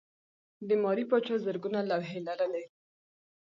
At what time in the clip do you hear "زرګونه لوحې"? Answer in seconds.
1.45-2.19